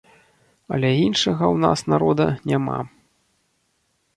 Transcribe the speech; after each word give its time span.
Але 0.77 0.89
іншага 1.07 1.43
ў 1.53 1.63
нас 1.65 1.79
народа 1.93 2.27
няма. 2.53 2.79